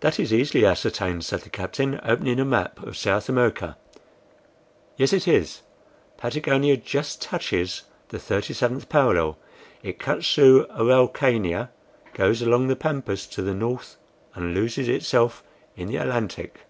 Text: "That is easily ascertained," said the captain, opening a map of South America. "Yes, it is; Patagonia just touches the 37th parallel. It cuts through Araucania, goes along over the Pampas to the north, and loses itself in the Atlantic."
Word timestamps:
"That 0.00 0.18
is 0.18 0.32
easily 0.32 0.64
ascertained," 0.64 1.26
said 1.26 1.42
the 1.42 1.50
captain, 1.50 2.00
opening 2.04 2.40
a 2.40 2.44
map 2.46 2.82
of 2.82 2.96
South 2.96 3.28
America. 3.28 3.76
"Yes, 4.96 5.12
it 5.12 5.28
is; 5.28 5.60
Patagonia 6.16 6.78
just 6.78 7.20
touches 7.20 7.82
the 8.08 8.16
37th 8.16 8.88
parallel. 8.88 9.36
It 9.82 9.98
cuts 9.98 10.34
through 10.34 10.68
Araucania, 10.68 11.68
goes 12.14 12.40
along 12.40 12.62
over 12.62 12.68
the 12.68 12.76
Pampas 12.76 13.26
to 13.26 13.42
the 13.42 13.52
north, 13.52 13.96
and 14.34 14.54
loses 14.54 14.88
itself 14.88 15.44
in 15.76 15.88
the 15.88 15.96
Atlantic." 15.96 16.60